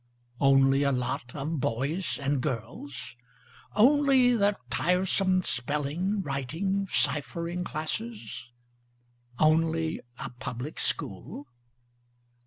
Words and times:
Only 0.39 0.81
a 0.81 0.91
lot 0.91 1.35
of 1.35 1.59
boys 1.59 2.17
and 2.17 2.41
girls? 2.41 3.15
Only 3.75 4.35
the 4.35 4.57
tiresome 4.71 5.43
spelling, 5.43 6.23
writing, 6.23 6.87
ciphering 6.89 7.63
classes? 7.63 8.49
Only 9.37 10.01
a 10.17 10.31
public 10.31 10.79
school? 10.79 11.45